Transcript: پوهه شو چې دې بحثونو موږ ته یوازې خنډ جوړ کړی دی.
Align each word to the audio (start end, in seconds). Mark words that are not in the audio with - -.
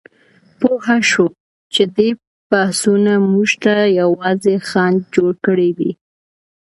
پوهه 0.59 0.97
شو 1.09 1.25
چې 1.73 1.83
دې 1.95 2.09
بحثونو 2.49 3.13
موږ 3.31 3.49
ته 3.63 3.73
یوازې 3.99 4.55
خنډ 4.67 4.99
جوړ 5.15 5.31
کړی 5.45 5.69
دی. 5.79 5.91